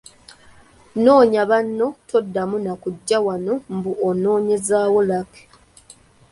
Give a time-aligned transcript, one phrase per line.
[1.03, 5.41] Noonya banno, toddamu n’okujja wano mbu onoonyezaawo Lucky.